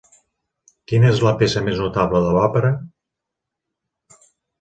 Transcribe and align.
Quina 0.91 1.09
és 1.15 1.19
la 1.27 1.33
peça 1.41 1.61
més 1.67 1.81
notable 1.81 2.21
de 2.23 2.31
l'òpera? 2.37 2.71